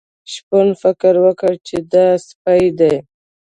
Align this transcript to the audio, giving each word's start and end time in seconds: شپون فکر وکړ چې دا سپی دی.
شپون 0.33 0.67
فکر 0.81 1.13
وکړ 1.25 1.51
چې 1.67 1.77
دا 1.93 2.05
سپی 2.27 2.63
دی. 2.79 2.95